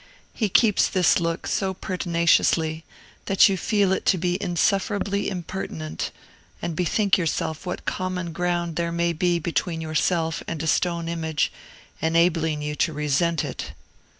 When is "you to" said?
12.63-12.91